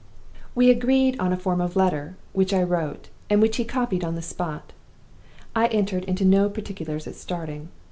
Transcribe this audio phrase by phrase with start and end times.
[0.55, 4.15] "We agreed on a form of letter which I wrote, and which he copied on
[4.15, 4.73] the spot.
[5.55, 7.67] I entered into no particulars at starting.